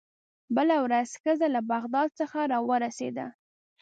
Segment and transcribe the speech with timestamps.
[0.55, 3.27] بله ورځ ښځه له بغداد څخه راورسېده.